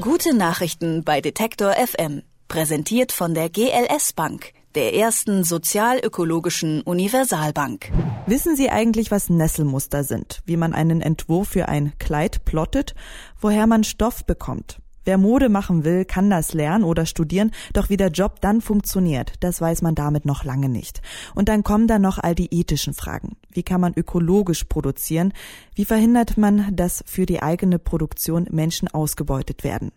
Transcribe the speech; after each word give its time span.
Gute 0.00 0.34
Nachrichten 0.34 1.04
bei 1.04 1.20
Detektor 1.20 1.74
FM. 1.74 2.22
Präsentiert 2.48 3.12
von 3.12 3.34
der 3.34 3.50
GLS 3.50 4.14
Bank, 4.14 4.54
der 4.74 4.94
ersten 4.94 5.44
sozialökologischen 5.44 6.80
Universalbank. 6.80 7.92
Wissen 8.24 8.56
Sie 8.56 8.70
eigentlich, 8.70 9.10
was 9.10 9.28
Nesselmuster 9.28 10.02
sind? 10.02 10.40
Wie 10.46 10.56
man 10.56 10.72
einen 10.72 11.02
Entwurf 11.02 11.48
für 11.48 11.68
ein 11.68 11.92
Kleid 11.98 12.46
plottet? 12.46 12.94
Woher 13.42 13.66
man 13.66 13.84
Stoff 13.84 14.24
bekommt? 14.24 14.78
Wer 15.04 15.16
Mode 15.16 15.48
machen 15.48 15.84
will, 15.84 16.04
kann 16.04 16.28
das 16.28 16.52
lernen 16.52 16.84
oder 16.84 17.06
studieren, 17.06 17.52
doch 17.72 17.88
wie 17.88 17.96
der 17.96 18.10
Job 18.10 18.40
dann 18.40 18.60
funktioniert, 18.60 19.32
das 19.40 19.60
weiß 19.60 19.80
man 19.82 19.94
damit 19.94 20.26
noch 20.26 20.44
lange 20.44 20.68
nicht. 20.68 21.00
Und 21.34 21.48
dann 21.48 21.64
kommen 21.64 21.86
da 21.86 21.98
noch 21.98 22.18
all 22.18 22.34
die 22.34 22.54
ethischen 22.54 22.92
Fragen. 22.92 23.36
Wie 23.50 23.62
kann 23.62 23.80
man 23.80 23.94
ökologisch 23.94 24.64
produzieren? 24.64 25.32
Wie 25.74 25.86
verhindert 25.86 26.36
man, 26.36 26.76
dass 26.76 27.02
für 27.06 27.24
die 27.24 27.42
eigene 27.42 27.78
Produktion 27.78 28.46
Menschen 28.50 28.88
ausgebeutet 28.88 29.64
werden? 29.64 29.90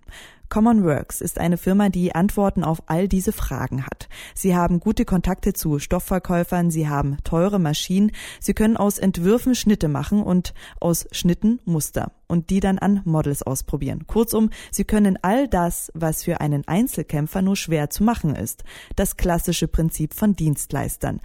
Commonworks 0.53 1.19
ist 1.19 1.39
eine 1.39 1.57
Firma, 1.57 1.89
die 1.89 2.13
Antworten 2.13 2.63
auf 2.63 2.83
all 2.85 3.07
diese 3.07 3.31
Fragen 3.31 3.87
hat. 3.87 4.07
Sie 4.35 4.55
haben 4.55 4.79
gute 4.79 5.03
Kontakte 5.03 5.53
zu 5.53 5.79
Stoffverkäufern, 5.79 6.69
sie 6.69 6.87
haben 6.87 7.17
teure 7.23 7.57
Maschinen, 7.57 8.11
sie 8.39 8.53
können 8.53 8.77
aus 8.77 8.99
Entwürfen 8.99 9.55
Schnitte 9.55 9.87
machen 9.87 10.21
und 10.21 10.53
aus 10.79 11.07
Schnitten 11.11 11.59
Muster 11.65 12.11
und 12.27 12.49
die 12.49 12.59
dann 12.59 12.79
an 12.79 13.01
Models 13.05 13.43
ausprobieren. 13.43 14.07
Kurzum, 14.07 14.49
sie 14.71 14.83
können 14.83 15.17
all 15.21 15.47
das, 15.47 15.91
was 15.93 16.23
für 16.23 16.41
einen 16.41 16.67
Einzelkämpfer 16.67 17.41
nur 17.41 17.55
schwer 17.55 17.89
zu 17.89 18.03
machen 18.03 18.35
ist. 18.35 18.63
Das 18.95 19.17
klassische 19.17 19.67
Prinzip 19.67 20.13
von 20.13 20.35
Dienstleistern. 20.35 21.21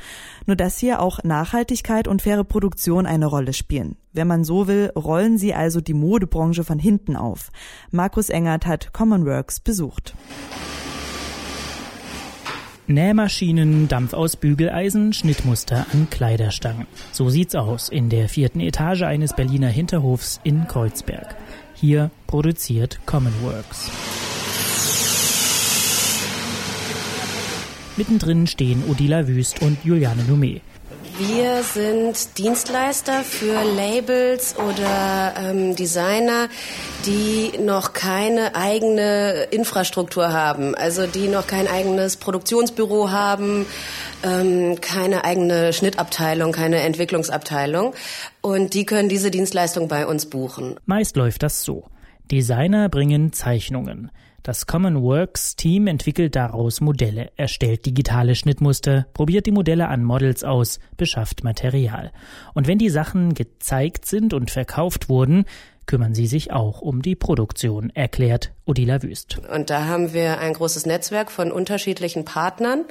Nur 0.47 0.57
dass 0.57 0.79
hier 0.79 1.01
auch 1.01 1.23
Nachhaltigkeit 1.25 2.09
und 2.09 2.23
faire 2.23 2.45
Produktion 2.45 3.07
eine 3.07 3.27
Rolle 3.27 3.53
spielen. 3.53 3.97
Wenn 4.13 4.27
man 4.27 4.45
so 4.45 4.67
will, 4.67 4.91
rollen 4.97 5.39
sie 5.39 5.55
also 5.55 5.81
die 5.81 5.95
Modebranche 5.95 6.65
von 6.65 6.79
hinten 6.79 7.17
auf. 7.17 7.51
Markus 7.91 8.31
Engert 8.31 8.67
hat 8.67 8.93
Commonworks 8.93 9.61
besucht. 9.61 10.15
Nähmaschinen, 12.89 13.87
Dampf 13.87 14.15
aus 14.15 14.37
Bügeleisen, 14.37 15.13
Schnittmuster 15.13 15.85
an 15.93 16.09
Kleiderstangen. 16.09 16.87
So 17.13 17.29
sieht's 17.29 17.55
aus 17.55 17.91
in 17.91 18.09
der 18.09 18.31
vierten 18.31 18.61
Etage 18.61 19.03
eines 19.03 19.35
Berliner 19.35 19.69
Hinterhofs 19.69 20.41
in 20.43 20.67
Kreuzberg. 20.67 21.37
Hier 21.75 22.11
produziert 22.27 22.99
Commonworks. 23.05 23.91
Mittendrin 27.99 28.47
stehen 28.47 28.83
Odila 28.89 29.29
Wüst 29.29 29.61
und 29.61 29.85
Juliane 29.85 30.23
Lumet. 30.27 30.63
Wir 31.19 31.65
sind 31.65 32.39
Dienstleister 32.39 33.25
für 33.25 33.65
Labels 33.65 34.55
oder 34.57 35.35
ähm, 35.37 35.75
Designer, 35.75 36.49
die 37.07 37.59
noch 37.59 37.93
keine 37.93 38.55
eigene 38.55 39.49
Infrastruktur 39.51 40.33
haben, 40.33 40.77
also 40.77 41.09
die 41.09 41.27
noch 41.27 41.49
kein 41.49 41.67
eigenes 41.67 42.19
Produktionsbüro 42.19 43.11
haben, 43.11 43.67
ähm, 44.23 44.81
keine 44.81 45.25
eigene 45.25 45.73
Schnittabteilung, 45.73 46.53
keine 46.53 46.83
Entwicklungsabteilung. 46.83 47.95
Und 48.41 48.75
die 48.75 48.87
können 48.87 49.09
diese 49.09 49.33
Dienstleistung 49.33 49.89
bei 49.89 50.07
uns 50.07 50.27
buchen. 50.27 50.77
Meist 50.87 51.17
läuft 51.17 51.43
das 51.43 51.65
so. 51.65 51.89
Designer 52.31 52.89
bringen 52.89 53.33
Zeichnungen. 53.33 54.13
Das 54.43 54.67
Common 54.67 55.03
Works 55.03 55.57
Team 55.57 55.89
entwickelt 55.89 56.37
daraus 56.37 56.81
Modelle, 56.81 57.33
erstellt 57.37 57.85
digitale 57.87 58.35
Schnittmuster, 58.35 59.07
probiert 59.13 59.47
die 59.47 59.51
Modelle 59.51 59.89
an 59.89 60.05
Models 60.05 60.45
aus, 60.45 60.79
beschafft 60.97 61.43
Material. 61.43 62.13
Und 62.55 62.69
wenn 62.69 62.79
die 62.79 62.89
Sachen 62.89 63.35
gezeigt 63.35 64.07
sind 64.07 64.33
und 64.33 64.51
verkauft 64.51 65.09
wurden, 65.09 65.45
kümmern 65.89 66.15
sie 66.15 66.29
sich 66.29 66.53
auch 66.53 66.81
um 66.81 67.03
die 67.03 67.17
Produktion, 67.17 67.91
erklärt 67.91 68.53
Odila 68.67 69.03
Wüst. 69.03 69.41
Und 69.53 69.71
da 69.71 69.87
haben 69.87 70.13
wir 70.13 70.39
ein 70.39 70.53
großes 70.53 70.87
Netzwerk 70.87 71.33
von 71.33 71.51
unterschiedlichen 71.51 72.25
Partnern, 72.25 72.85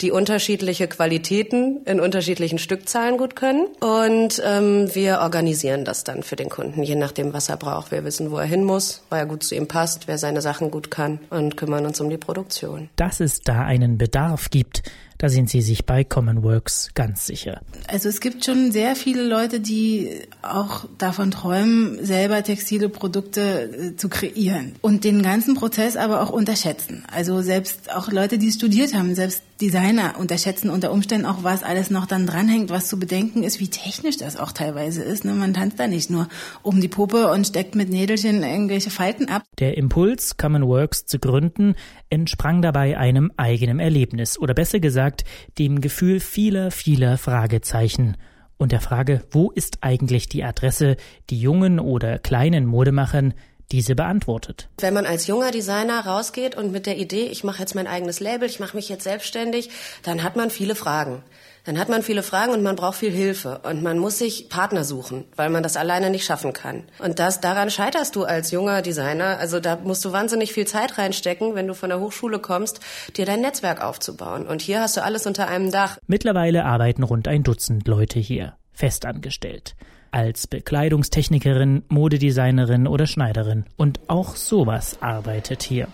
die 0.00 0.12
unterschiedliche 0.12 0.86
Qualitäten 0.86 1.82
in 1.86 1.98
unterschiedlichen 1.98 2.58
Stückzahlen 2.58 3.16
gut 3.16 3.34
können. 3.34 3.66
Und 3.80 4.40
ähm, 4.44 4.94
wir 4.94 5.20
organisieren 5.20 5.84
das 5.84 6.04
dann 6.04 6.22
für 6.22 6.36
den 6.36 6.50
Kunden, 6.50 6.82
je 6.82 6.94
nachdem, 6.94 7.32
was 7.32 7.48
er 7.48 7.56
braucht. 7.56 7.90
Wir 7.90 8.04
wissen, 8.04 8.30
wo 8.30 8.36
er 8.36 8.44
hin 8.44 8.62
muss, 8.62 9.02
weil 9.08 9.20
er 9.20 9.26
gut 9.26 9.42
zu 9.42 9.56
ihm 9.56 9.66
passt, 9.66 10.06
wer 10.06 10.18
seine 10.18 10.42
Sachen 10.42 10.70
gut 10.70 10.90
kann 10.90 11.18
und 11.30 11.56
kümmern 11.56 11.86
uns 11.86 12.00
um 12.00 12.10
die 12.10 12.18
Produktion. 12.18 12.90
Dass 12.96 13.20
es 13.20 13.40
da 13.40 13.64
einen 13.64 13.96
Bedarf 13.96 14.50
gibt, 14.50 14.82
da 15.22 15.28
sind 15.28 15.48
Sie 15.48 15.62
sich 15.62 15.86
bei 15.86 16.02
Commonworks 16.02 16.90
ganz 16.94 17.26
sicher. 17.26 17.60
Also 17.86 18.08
es 18.08 18.20
gibt 18.20 18.44
schon 18.44 18.72
sehr 18.72 18.96
viele 18.96 19.22
Leute, 19.22 19.60
die 19.60 20.10
auch 20.42 20.86
davon 20.98 21.30
träumen, 21.30 22.04
selber 22.04 22.42
textile 22.42 22.88
Produkte 22.88 23.92
äh, 23.92 23.96
zu 23.96 24.08
kreieren 24.08 24.72
und 24.80 25.04
den 25.04 25.22
ganzen 25.22 25.54
Prozess 25.54 25.96
aber 25.96 26.22
auch 26.22 26.30
unterschätzen. 26.30 27.04
Also 27.08 27.40
selbst 27.40 27.94
auch 27.94 28.10
Leute, 28.10 28.36
die 28.36 28.50
studiert 28.50 28.94
haben, 28.94 29.14
selbst 29.14 29.44
Designer 29.60 30.14
unterschätzen 30.18 30.70
unter 30.70 30.90
Umständen 30.90 31.24
auch, 31.24 31.44
was 31.44 31.62
alles 31.62 31.88
noch 31.88 32.06
dann 32.06 32.26
dranhängt, 32.26 32.68
was 32.68 32.88
zu 32.88 32.98
bedenken 32.98 33.44
ist, 33.44 33.60
wie 33.60 33.68
technisch 33.68 34.16
das 34.16 34.36
auch 34.36 34.50
teilweise 34.50 35.04
ist. 35.04 35.24
Ne? 35.24 35.34
Man 35.34 35.54
tanzt 35.54 35.78
da 35.78 35.86
nicht 35.86 36.10
nur 36.10 36.28
um 36.62 36.80
die 36.80 36.88
Puppe 36.88 37.30
und 37.30 37.46
steckt 37.46 37.76
mit 37.76 37.88
Nädelchen 37.88 38.42
irgendwelche 38.42 38.90
Falten 38.90 39.28
ab. 39.28 39.44
Der 39.60 39.76
Impuls, 39.76 40.36
Commonworks 40.36 41.06
zu 41.06 41.20
gründen, 41.20 41.76
entsprang 42.10 42.60
dabei 42.60 42.98
einem 42.98 43.30
eigenen 43.36 43.78
Erlebnis 43.78 44.36
oder 44.36 44.52
besser 44.52 44.80
gesagt 44.80 45.11
dem 45.58 45.80
Gefühl 45.80 46.20
vieler, 46.20 46.70
vieler 46.70 47.18
Fragezeichen 47.18 48.16
und 48.56 48.72
der 48.72 48.80
Frage, 48.80 49.24
wo 49.30 49.50
ist 49.50 49.78
eigentlich 49.80 50.28
die 50.28 50.44
Adresse, 50.44 50.96
die 51.30 51.40
jungen 51.40 51.80
oder 51.80 52.18
kleinen 52.18 52.64
Modemachern 52.64 53.34
diese 53.72 53.94
beantwortet. 53.94 54.68
Wenn 54.78 54.94
man 54.94 55.06
als 55.06 55.26
junger 55.26 55.50
Designer 55.50 56.06
rausgeht 56.06 56.56
und 56.56 56.72
mit 56.72 56.86
der 56.86 56.98
Idee, 56.98 57.26
ich 57.26 57.42
mache 57.42 57.60
jetzt 57.60 57.74
mein 57.74 57.86
eigenes 57.86 58.20
Label, 58.20 58.48
ich 58.48 58.60
mache 58.60 58.76
mich 58.76 58.88
jetzt 58.88 59.04
selbstständig, 59.04 59.70
dann 60.02 60.22
hat 60.22 60.36
man 60.36 60.50
viele 60.50 60.74
Fragen. 60.74 61.22
Dann 61.64 61.78
hat 61.78 61.88
man 61.88 62.02
viele 62.02 62.22
Fragen 62.22 62.52
und 62.52 62.62
man 62.62 62.76
braucht 62.76 62.96
viel 62.96 63.12
Hilfe 63.12 63.60
und 63.62 63.82
man 63.82 63.98
muss 63.98 64.18
sich 64.18 64.48
Partner 64.48 64.84
suchen, 64.84 65.24
weil 65.36 65.48
man 65.48 65.62
das 65.62 65.76
alleine 65.76 66.10
nicht 66.10 66.24
schaffen 66.24 66.52
kann. 66.52 66.84
Und 66.98 67.18
das 67.18 67.40
daran 67.40 67.70
scheiterst 67.70 68.16
du 68.16 68.24
als 68.24 68.50
junger 68.50 68.82
Designer. 68.82 69.38
Also 69.38 69.60
da 69.60 69.76
musst 69.76 70.04
du 70.04 70.12
wahnsinnig 70.12 70.52
viel 70.52 70.66
Zeit 70.66 70.98
reinstecken, 70.98 71.54
wenn 71.54 71.68
du 71.68 71.74
von 71.74 71.88
der 71.88 72.00
Hochschule 72.00 72.40
kommst, 72.40 72.80
dir 73.16 73.26
dein 73.26 73.40
Netzwerk 73.40 73.80
aufzubauen. 73.82 74.46
Und 74.46 74.60
hier 74.60 74.80
hast 74.80 74.96
du 74.96 75.04
alles 75.04 75.26
unter 75.26 75.48
einem 75.48 75.70
Dach. 75.70 75.98
Mittlerweile 76.06 76.64
arbeiten 76.64 77.04
rund 77.04 77.28
ein 77.28 77.44
Dutzend 77.44 77.86
Leute 77.86 78.18
hier, 78.18 78.54
festangestellt 78.72 79.74
als 80.12 80.46
Bekleidungstechnikerin, 80.46 81.84
Modedesignerin 81.88 82.86
oder 82.86 83.06
Schneiderin. 83.06 83.64
Und 83.76 84.00
auch 84.08 84.36
sowas 84.36 84.98
arbeitet 85.00 85.62
hier. 85.62 85.88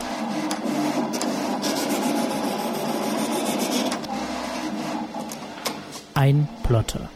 Ein 6.18 6.48
Plotter. 6.64 7.08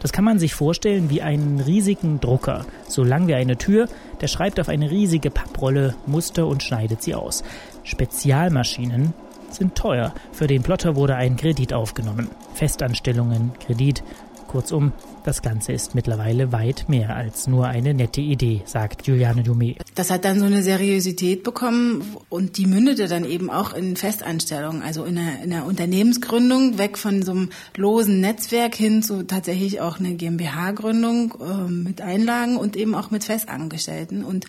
Das 0.00 0.12
kann 0.12 0.24
man 0.24 0.38
sich 0.38 0.54
vorstellen 0.54 1.10
wie 1.10 1.20
einen 1.20 1.58
riesigen 1.58 2.20
Drucker, 2.20 2.64
so 2.86 3.02
lang 3.02 3.26
wie 3.26 3.34
eine 3.34 3.56
Tür, 3.56 3.88
der 4.20 4.28
schreibt 4.28 4.60
auf 4.60 4.68
eine 4.68 4.88
riesige 4.88 5.32
Papprolle 5.32 5.96
Muster 6.06 6.46
und 6.46 6.62
schneidet 6.62 7.02
sie 7.02 7.16
aus. 7.16 7.42
Spezialmaschinen 7.82 9.14
sind 9.50 9.74
teuer. 9.74 10.14
Für 10.30 10.46
den 10.46 10.62
Plotter 10.62 10.94
wurde 10.94 11.16
ein 11.16 11.36
Kredit 11.36 11.72
aufgenommen. 11.72 12.30
Festanstellungen, 12.54 13.50
Kredit, 13.58 14.04
kurzum, 14.46 14.92
das 15.26 15.42
Ganze 15.42 15.72
ist 15.72 15.96
mittlerweile 15.96 16.52
weit 16.52 16.88
mehr 16.88 17.16
als 17.16 17.48
nur 17.48 17.66
eine 17.66 17.94
nette 17.94 18.20
Idee, 18.20 18.62
sagt 18.64 19.08
Juliane 19.08 19.42
Dumé. 19.42 19.76
Das 19.96 20.10
hat 20.10 20.24
dann 20.24 20.38
so 20.38 20.46
eine 20.46 20.62
Seriosität 20.62 21.42
bekommen 21.42 22.04
und 22.28 22.58
die 22.58 22.66
mündete 22.66 23.08
dann 23.08 23.24
eben 23.24 23.50
auch 23.50 23.72
in 23.72 23.96
Festanstellungen, 23.96 24.82
also 24.82 25.04
in 25.04 25.18
einer, 25.18 25.42
in 25.42 25.52
einer 25.52 25.66
Unternehmensgründung, 25.66 26.78
weg 26.78 26.96
von 26.96 27.22
so 27.22 27.32
einem 27.32 27.50
losen 27.76 28.20
Netzwerk 28.20 28.76
hin 28.76 29.02
zu 29.02 29.26
tatsächlich 29.26 29.80
auch 29.80 29.98
eine 29.98 30.14
GmbH-Gründung 30.14 31.34
äh, 31.40 31.70
mit 31.70 32.00
Einlagen 32.00 32.56
und 32.56 32.76
eben 32.76 32.94
auch 32.94 33.10
mit 33.10 33.24
Festangestellten. 33.24 34.24
Und 34.24 34.46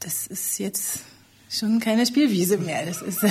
das 0.00 0.26
ist 0.26 0.58
jetzt 0.58 1.00
schon 1.50 1.80
keine 1.80 2.06
Spielwiese 2.06 2.58
mehr. 2.58 2.86
Das 2.86 3.02
ist 3.02 3.26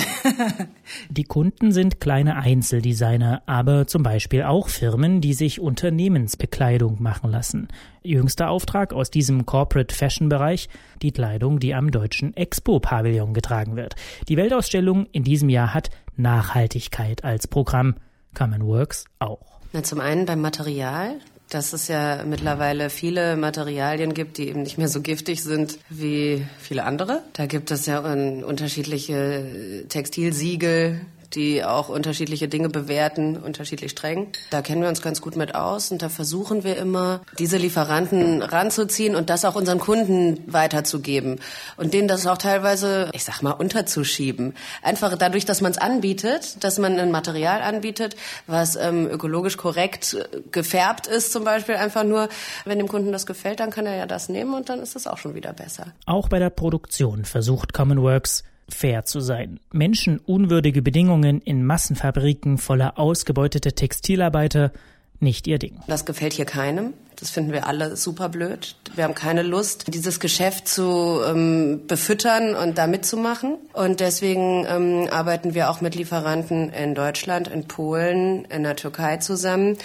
die 1.10 1.24
Kunden 1.24 1.72
sind 1.72 2.00
kleine 2.00 2.36
Einzeldesigner, 2.36 3.42
aber 3.46 3.86
zum 3.86 4.02
Beispiel 4.02 4.42
auch 4.42 4.68
Firmen, 4.68 5.20
die 5.20 5.32
sich 5.32 5.60
Unternehmensbekleidung 5.60 7.02
machen 7.02 7.30
lassen. 7.30 7.68
Jüngster 8.02 8.50
Auftrag 8.50 8.92
aus 8.92 9.10
diesem 9.10 9.46
Corporate 9.46 9.94
Fashion 9.94 10.28
Bereich, 10.28 10.68
die 11.02 11.12
Kleidung, 11.12 11.58
die 11.58 11.74
am 11.74 11.90
deutschen 11.90 12.36
Expo-Pavillon 12.36 13.32
getragen 13.32 13.76
wird. 13.76 13.96
Die 14.28 14.36
Weltausstellung 14.36 15.06
in 15.12 15.24
diesem 15.24 15.48
Jahr 15.48 15.72
hat 15.72 15.90
Nachhaltigkeit 16.16 17.24
als 17.24 17.48
Programm. 17.48 17.94
Common 18.34 18.64
Works 18.66 19.06
auch. 19.18 19.60
Na, 19.72 19.82
zum 19.82 20.00
einen 20.00 20.26
beim 20.26 20.40
Material 20.40 21.16
dass 21.50 21.72
es 21.72 21.88
ja 21.88 22.24
mittlerweile 22.24 22.90
viele 22.90 23.36
Materialien 23.36 24.14
gibt, 24.14 24.38
die 24.38 24.48
eben 24.48 24.62
nicht 24.62 24.78
mehr 24.78 24.88
so 24.88 25.00
giftig 25.00 25.42
sind 25.42 25.78
wie 25.88 26.46
viele 26.58 26.84
andere. 26.84 27.22
Da 27.32 27.46
gibt 27.46 27.70
es 27.70 27.86
ja 27.86 27.98
unterschiedliche 28.00 29.84
Textilsiegel, 29.88 31.00
die 31.34 31.64
auch 31.64 31.88
unterschiedliche 31.88 32.48
Dinge 32.48 32.68
bewerten, 32.68 33.36
unterschiedlich 33.36 33.92
streng. 33.92 34.28
Da 34.50 34.62
kennen 34.62 34.82
wir 34.82 34.88
uns 34.88 35.02
ganz 35.02 35.20
gut 35.20 35.36
mit 35.36 35.54
aus 35.54 35.90
und 35.90 36.02
da 36.02 36.08
versuchen 36.08 36.64
wir 36.64 36.76
immer, 36.76 37.20
diese 37.38 37.56
Lieferanten 37.56 38.42
ranzuziehen 38.42 39.14
und 39.14 39.30
das 39.30 39.44
auch 39.44 39.54
unseren 39.54 39.78
Kunden 39.78 40.42
weiterzugeben 40.46 41.40
und 41.76 41.94
denen 41.94 42.08
das 42.08 42.26
auch 42.26 42.38
teilweise, 42.38 43.10
ich 43.12 43.24
sag 43.24 43.42
mal, 43.42 43.52
unterzuschieben. 43.52 44.54
Einfach 44.82 45.16
dadurch, 45.16 45.44
dass 45.44 45.60
man 45.60 45.72
es 45.72 45.78
anbietet, 45.78 46.62
dass 46.64 46.78
man 46.78 46.98
ein 46.98 47.10
Material 47.10 47.62
anbietet, 47.62 48.16
was 48.46 48.76
ähm, 48.76 49.06
ökologisch 49.06 49.56
korrekt 49.56 50.16
gefärbt 50.50 51.06
ist, 51.06 51.32
zum 51.32 51.44
Beispiel 51.44 51.76
einfach 51.76 52.04
nur, 52.04 52.28
wenn 52.64 52.78
dem 52.78 52.88
Kunden 52.88 53.12
das 53.12 53.26
gefällt, 53.26 53.60
dann 53.60 53.70
kann 53.70 53.86
er 53.86 53.96
ja 53.96 54.06
das 54.06 54.28
nehmen 54.28 54.54
und 54.54 54.68
dann 54.68 54.80
ist 54.80 54.96
es 54.96 55.06
auch 55.06 55.18
schon 55.18 55.34
wieder 55.34 55.52
besser. 55.52 55.86
Auch 56.06 56.28
bei 56.28 56.38
der 56.38 56.50
Produktion 56.50 57.24
versucht 57.24 57.72
Commonworks 57.72 58.44
fair 58.70 59.04
zu 59.04 59.20
sein. 59.20 59.60
Menschenunwürdige 59.72 60.82
Bedingungen 60.82 61.40
in 61.40 61.64
Massenfabriken 61.64 62.58
voller 62.58 62.98
ausgebeuteter 62.98 63.74
Textilarbeiter 63.74 64.72
nicht 65.20 65.46
ihr 65.46 65.58
Ding. 65.58 65.78
Das 65.86 66.04
gefällt 66.04 66.32
hier 66.32 66.44
keinem. 66.44 66.94
Das 67.20 67.28
finden 67.28 67.52
wir 67.52 67.66
alle 67.66 67.96
super 67.96 68.30
blöd. 68.30 68.76
Wir 68.94 69.04
haben 69.04 69.14
keine 69.14 69.42
Lust, 69.42 69.92
dieses 69.92 70.20
Geschäft 70.20 70.66
zu 70.66 71.20
ähm, 71.28 71.82
befüttern 71.86 72.54
und 72.54 72.78
da 72.78 72.86
mitzumachen. 72.86 73.58
Und 73.74 74.00
deswegen 74.00 74.64
ähm, 74.66 75.06
arbeiten 75.10 75.52
wir 75.52 75.70
auch 75.70 75.82
mit 75.82 75.94
Lieferanten 75.94 76.70
in 76.70 76.94
Deutschland, 76.94 77.48
in 77.48 77.68
Polen, 77.68 78.46
in 78.46 78.62
der 78.62 78.74
Türkei 78.74 79.18
zusammen. 79.18 79.76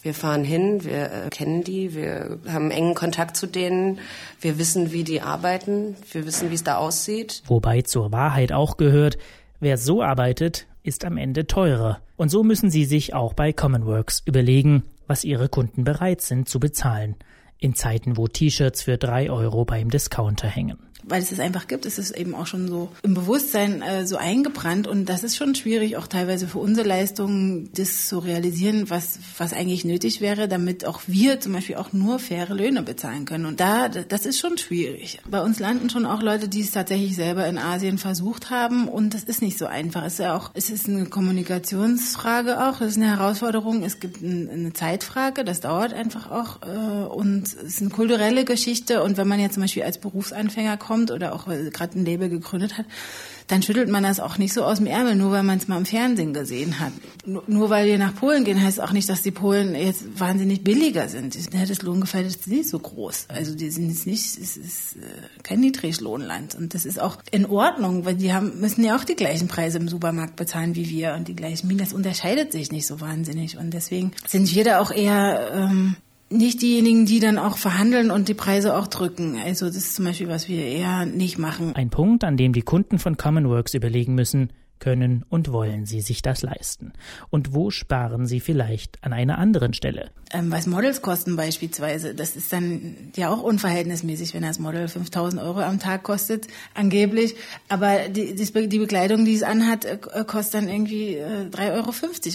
Wir 0.00 0.14
fahren 0.14 0.44
hin, 0.44 0.84
wir 0.84 1.12
äh, 1.26 1.28
kennen 1.30 1.62
die, 1.62 1.94
wir 1.94 2.38
haben 2.48 2.70
engen 2.70 2.94
Kontakt 2.94 3.36
zu 3.36 3.46
denen, 3.46 3.98
wir 4.40 4.58
wissen, 4.58 4.92
wie 4.92 5.04
die 5.04 5.20
arbeiten, 5.20 5.96
wir 6.12 6.24
wissen, 6.24 6.50
wie 6.50 6.54
es 6.54 6.64
da 6.64 6.76
aussieht. 6.76 7.42
Wobei 7.48 7.82
zur 7.82 8.12
Wahrheit 8.12 8.52
auch 8.52 8.76
gehört, 8.76 9.18
wer 9.60 9.76
so 9.76 10.02
arbeitet, 10.02 10.67
ist 10.82 11.04
am 11.04 11.16
Ende 11.16 11.46
teurer. 11.46 12.00
Und 12.16 12.30
so 12.30 12.42
müssen 12.42 12.70
Sie 12.70 12.84
sich 12.84 13.14
auch 13.14 13.34
bei 13.34 13.52
Commonworks 13.52 14.22
überlegen, 14.24 14.84
was 15.06 15.24
Ihre 15.24 15.48
Kunden 15.48 15.84
bereit 15.84 16.20
sind 16.20 16.48
zu 16.48 16.60
bezahlen. 16.60 17.16
In 17.58 17.74
Zeiten, 17.74 18.16
wo 18.16 18.28
T-Shirts 18.28 18.82
für 18.82 18.98
drei 18.98 19.30
Euro 19.30 19.64
beim 19.64 19.90
Discounter 19.90 20.48
hängen 20.48 20.78
weil 21.04 21.22
es 21.22 21.32
es 21.32 21.40
einfach 21.40 21.66
gibt, 21.66 21.86
ist 21.86 21.98
es 21.98 22.10
eben 22.10 22.34
auch 22.34 22.46
schon 22.46 22.68
so 22.68 22.90
im 23.02 23.14
Bewusstsein 23.14 23.82
äh, 23.82 24.06
so 24.06 24.16
eingebrannt 24.16 24.86
und 24.86 25.06
das 25.06 25.22
ist 25.22 25.36
schon 25.36 25.54
schwierig, 25.54 25.96
auch 25.96 26.06
teilweise 26.06 26.48
für 26.48 26.58
unsere 26.58 26.86
Leistungen, 26.86 27.70
das 27.74 28.08
zu 28.08 28.18
realisieren, 28.18 28.90
was, 28.90 29.18
was 29.36 29.52
eigentlich 29.52 29.84
nötig 29.84 30.20
wäre, 30.20 30.48
damit 30.48 30.84
auch 30.84 31.02
wir 31.06 31.40
zum 31.40 31.52
Beispiel 31.52 31.76
auch 31.76 31.92
nur 31.92 32.18
faire 32.18 32.54
Löhne 32.54 32.82
bezahlen 32.82 33.24
können. 33.24 33.46
Und 33.46 33.60
da, 33.60 33.88
das 33.88 34.26
ist 34.26 34.38
schon 34.38 34.58
schwierig. 34.58 35.20
Bei 35.28 35.42
uns 35.42 35.58
landen 35.58 35.90
schon 35.90 36.06
auch 36.06 36.22
Leute, 36.22 36.48
die 36.48 36.60
es 36.60 36.72
tatsächlich 36.72 37.14
selber 37.14 37.46
in 37.46 37.58
Asien 37.58 37.98
versucht 37.98 38.50
haben 38.50 38.88
und 38.88 39.14
das 39.14 39.24
ist 39.24 39.42
nicht 39.42 39.58
so 39.58 39.66
einfach. 39.66 40.04
Es 40.04 40.14
ist 40.14 40.20
ja 40.20 40.36
auch, 40.36 40.50
es 40.54 40.70
ist 40.70 40.88
eine 40.88 41.06
Kommunikationsfrage 41.06 42.68
auch, 42.68 42.80
es 42.80 42.92
ist 42.92 42.96
eine 42.96 43.16
Herausforderung, 43.16 43.82
es 43.82 44.00
gibt 44.00 44.22
eine 44.22 44.72
Zeitfrage, 44.72 45.44
das 45.44 45.60
dauert 45.60 45.94
einfach 45.94 46.30
auch 46.30 46.62
äh, 46.62 47.06
und 47.06 47.46
es 47.46 47.54
ist 47.54 47.80
eine 47.80 47.90
kulturelle 47.90 48.44
Geschichte 48.44 49.02
und 49.02 49.16
wenn 49.16 49.28
man 49.28 49.40
jetzt 49.40 49.54
zum 49.54 49.62
Beispiel 49.62 49.82
als 49.82 49.98
Berufsanfänger 49.98 50.76
kommt, 50.76 50.87
kommt 50.88 51.10
oder 51.10 51.34
auch 51.34 51.46
gerade 51.46 51.98
ein 51.98 52.04
Label 52.04 52.30
gegründet 52.30 52.78
hat, 52.78 52.86
dann 53.46 53.62
schüttelt 53.62 53.88
man 53.88 54.02
das 54.02 54.20
auch 54.20 54.38
nicht 54.38 54.52
so 54.52 54.64
aus 54.64 54.78
dem 54.78 54.86
Ärmel, 54.86 55.14
nur 55.14 55.30
weil 55.32 55.42
man 55.42 55.58
es 55.58 55.68
mal 55.68 55.76
im 55.78 55.86
Fernsehen 55.86 56.34
gesehen 56.34 56.80
hat. 56.80 56.92
Nur 57.24 57.70
weil 57.70 57.86
wir 57.86 57.98
nach 57.98 58.14
Polen 58.14 58.44
gehen, 58.44 58.62
heißt 58.62 58.80
auch 58.80 58.92
nicht, 58.92 59.08
dass 59.08 59.22
die 59.22 59.30
Polen 59.30 59.74
jetzt 59.74 60.20
wahnsinnig 60.20 60.64
billiger 60.64 61.08
sind. 61.08 61.36
Das 61.52 61.82
Lohngefälle 61.82 62.26
ist 62.26 62.46
nicht 62.46 62.68
so 62.68 62.78
groß. 62.78 63.26
Also 63.28 63.54
die 63.54 63.70
sind 63.70 63.88
jetzt 63.88 64.06
nicht, 64.06 64.38
es 64.38 64.56
ist 64.56 64.96
äh, 64.96 65.42
kein 65.42 65.60
Niedriglohnland. 65.60 66.54
Und 66.54 66.74
das 66.74 66.84
ist 66.84 67.00
auch 67.00 67.18
in 67.30 67.46
Ordnung, 67.46 68.04
weil 68.04 68.16
die 68.16 68.32
haben, 68.32 68.60
müssen 68.60 68.84
ja 68.84 68.96
auch 68.96 69.04
die 69.04 69.16
gleichen 69.16 69.48
Preise 69.48 69.78
im 69.78 69.88
Supermarkt 69.88 70.36
bezahlen 70.36 70.74
wie 70.74 70.88
wir 70.90 71.14
und 71.14 71.28
die 71.28 71.36
gleichen 71.36 71.68
Mieten. 71.68 71.80
Das 71.80 71.92
unterscheidet 71.92 72.52
sich 72.52 72.70
nicht 72.70 72.86
so 72.86 73.00
wahnsinnig. 73.00 73.56
Und 73.56 73.72
deswegen 73.72 74.12
sind 74.26 74.54
wir 74.54 74.64
da 74.64 74.80
auch 74.80 74.90
eher 74.90 75.50
ähm, 75.54 75.96
nicht 76.30 76.62
diejenigen, 76.62 77.06
die 77.06 77.20
dann 77.20 77.38
auch 77.38 77.56
verhandeln 77.56 78.10
und 78.10 78.28
die 78.28 78.34
Preise 78.34 78.76
auch 78.76 78.86
drücken. 78.86 79.38
Also 79.38 79.66
das 79.66 79.76
ist 79.76 79.94
zum 79.94 80.04
Beispiel, 80.04 80.28
was 80.28 80.48
wir 80.48 80.64
eher 80.64 81.06
nicht 81.06 81.38
machen. 81.38 81.74
Ein 81.74 81.90
Punkt, 81.90 82.24
an 82.24 82.36
dem 82.36 82.52
die 82.52 82.62
Kunden 82.62 82.98
von 82.98 83.16
Commonworks 83.16 83.74
überlegen 83.74 84.14
müssen, 84.14 84.50
können 84.78 85.24
und 85.28 85.52
wollen 85.52 85.86
sie 85.86 86.00
sich 86.00 86.22
das 86.22 86.42
leisten? 86.42 86.92
Und 87.30 87.54
wo 87.54 87.70
sparen 87.70 88.26
sie 88.26 88.40
vielleicht 88.40 89.02
an 89.04 89.12
einer 89.12 89.38
anderen 89.38 89.74
Stelle? 89.74 90.10
Ähm, 90.32 90.50
was 90.50 90.66
Models 90.66 91.02
kosten 91.02 91.36
beispielsweise, 91.36 92.14
das 92.14 92.36
ist 92.36 92.52
dann 92.52 92.96
ja 93.16 93.30
auch 93.30 93.42
unverhältnismäßig, 93.42 94.34
wenn 94.34 94.42
das 94.42 94.58
Model 94.58 94.88
5000 94.88 95.42
Euro 95.42 95.60
am 95.60 95.78
Tag 95.78 96.02
kostet, 96.02 96.46
angeblich. 96.74 97.34
Aber 97.68 98.08
die, 98.08 98.34
die 98.34 98.78
Bekleidung, 98.78 99.24
die 99.24 99.34
es 99.34 99.42
anhat, 99.42 99.84
äh, 99.84 99.98
kostet 100.26 100.54
dann 100.54 100.68
irgendwie 100.68 101.14
äh, 101.14 101.48
3,50 101.50 101.74
Euro. 101.74 101.88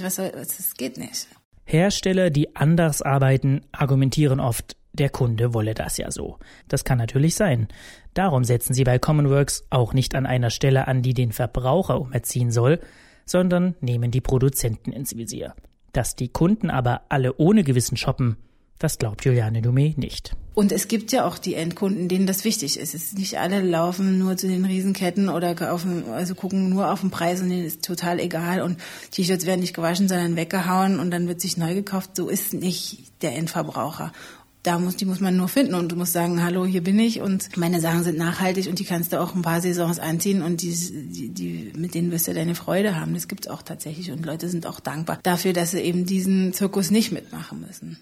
Was, 0.03 0.15
das 0.15 0.73
geht 0.75 0.97
nicht. 0.97 1.27
Hersteller, 1.65 2.29
die 2.29 2.55
anders 2.55 3.01
arbeiten, 3.01 3.61
argumentieren 3.71 4.39
oft, 4.39 4.75
der 4.93 5.09
Kunde 5.09 5.53
wolle 5.53 5.73
das 5.73 5.97
ja 5.97 6.11
so. 6.11 6.37
Das 6.67 6.83
kann 6.83 6.99
natürlich 6.99 7.35
sein. 7.35 7.67
Darum 8.13 8.43
setzen 8.43 8.73
sie 8.73 8.83
bei 8.83 8.99
Commonworks 8.99 9.65
auch 9.71 9.93
nicht 9.93 10.13
an 10.13 10.25
einer 10.25 10.51
Stelle 10.51 10.87
an, 10.87 11.01
die 11.01 11.15
den 11.15 11.31
Verbraucher 11.31 11.99
umerziehen 11.99 12.51
soll, 12.51 12.79
sondern 13.25 13.75
nehmen 13.81 14.11
die 14.11 14.21
Produzenten 14.21 14.91
ins 14.91 15.15
Visier. 15.15 15.55
Dass 15.93 16.15
die 16.15 16.29
Kunden 16.29 16.69
aber 16.69 17.01
alle 17.09 17.35
ohne 17.37 17.63
Gewissen 17.63 17.97
shoppen, 17.97 18.37
das 18.79 18.97
glaubt 18.97 19.23
Juliane 19.25 19.61
Dumé 19.61 19.93
nicht. 19.97 20.35
Und 20.55 20.71
es 20.71 20.87
gibt 20.87 21.11
ja 21.11 21.25
auch 21.25 21.37
die 21.37 21.55
Endkunden, 21.55 22.07
denen 22.07 22.27
das 22.27 22.43
wichtig 22.43 22.77
ist. 22.77 22.93
Es 22.93 23.05
ist 23.05 23.17
nicht 23.17 23.39
alle 23.39 23.61
laufen 23.61 24.19
nur 24.19 24.37
zu 24.37 24.47
den 24.47 24.65
Riesenketten 24.65 25.29
oder 25.29 25.55
kaufen, 25.55 26.03
also 26.11 26.35
gucken 26.35 26.69
nur 26.69 26.91
auf 26.91 27.01
den 27.01 27.09
Preis 27.09 27.41
und 27.41 27.49
denen 27.49 27.65
ist 27.65 27.83
total 27.83 28.19
egal 28.19 28.61
und 28.61 28.77
T-Shirts 29.11 29.45
werden 29.45 29.61
nicht 29.61 29.73
gewaschen, 29.73 30.07
sondern 30.07 30.35
weggehauen 30.35 30.99
und 30.99 31.09
dann 31.11 31.27
wird 31.27 31.41
sich 31.41 31.57
neu 31.57 31.73
gekauft. 31.73 32.15
So 32.15 32.29
ist 32.29 32.53
nicht 32.53 33.11
der 33.23 33.35
Endverbraucher. 33.35 34.11
Da 34.61 34.79
muss, 34.79 34.95
die 34.95 35.05
muss 35.05 35.19
man 35.19 35.35
nur 35.35 35.49
finden 35.49 35.73
und 35.73 35.91
du 35.91 35.95
musst 35.95 36.13
sagen, 36.13 36.41
hallo, 36.41 36.65
hier 36.65 36.83
bin 36.83 36.97
ich 36.99 37.19
und 37.19 37.57
meine 37.57 37.81
Sachen 37.81 38.03
sind 38.03 38.17
nachhaltig 38.17 38.67
und 38.67 38.79
die 38.79 38.85
kannst 38.85 39.11
du 39.11 39.19
auch 39.19 39.35
ein 39.35 39.41
paar 39.41 39.59
Saisons 39.59 39.99
anziehen 39.99 40.41
und 40.41 40.61
die, 40.61 40.73
die, 40.73 41.29
die 41.29 41.73
mit 41.75 41.95
denen 41.95 42.11
wirst 42.11 42.27
du 42.27 42.33
deine 42.33 42.55
Freude 42.55 42.97
haben. 42.97 43.13
Das 43.13 43.27
gibt's 43.27 43.47
auch 43.47 43.61
tatsächlich 43.61 44.11
und 44.11 44.25
Leute 44.25 44.47
sind 44.47 44.67
auch 44.67 44.79
dankbar 44.79 45.19
dafür, 45.23 45.51
dass 45.51 45.71
sie 45.71 45.81
eben 45.81 46.05
diesen 46.05 46.53
Zirkus 46.53 46.91
nicht 46.91 47.11
mitmachen 47.11 47.59
müssen 47.59 47.97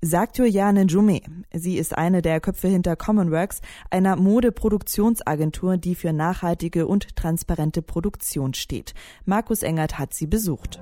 sagt 0.00 0.38
Juliane 0.38 0.82
Jume. 0.82 1.20
Sie 1.52 1.78
ist 1.78 1.96
eine 1.96 2.22
der 2.22 2.40
Köpfe 2.40 2.68
hinter 2.68 2.96
Commonworks, 2.96 3.60
einer 3.90 4.16
Modeproduktionsagentur, 4.16 5.76
die 5.76 5.94
für 5.94 6.12
nachhaltige 6.12 6.86
und 6.86 7.16
transparente 7.16 7.82
Produktion 7.82 8.54
steht. 8.54 8.94
Markus 9.24 9.62
Engert 9.62 9.98
hat 9.98 10.14
sie 10.14 10.26
besucht. 10.26 10.80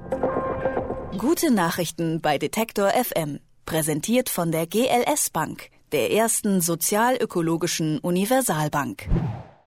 Gute 1.19 1.53
Nachrichten 1.53 2.21
bei 2.21 2.39
Detektor 2.39 2.91
FM. 2.91 3.39
Präsentiert 3.67 4.29
von 4.29 4.53
der 4.53 4.67
GLS 4.67 5.31
Bank, 5.31 5.71
der 5.93 6.13
ersten 6.13 6.61
sozialökologischen 6.61 7.99
Universalbank. 8.01 9.09